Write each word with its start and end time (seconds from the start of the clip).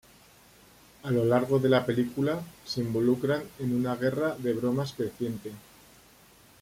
A 1.03 1.11
lo 1.11 1.25
largo 1.25 1.59
de 1.59 1.69
la 1.69 1.85
película, 1.85 2.41
se 2.65 2.81
involucran 2.81 3.43
en 3.59 3.75
una 3.75 3.95
guerra 3.97 4.35
de 4.35 4.53
bromas 4.53 4.93
creciente. 4.93 5.51